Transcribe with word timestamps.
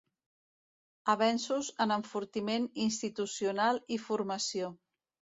Avenços 1.11 1.67
en 1.85 1.93
enfortiment 1.95 2.65
institucional 2.85 3.79
i 3.97 3.99
formació. 4.07 4.71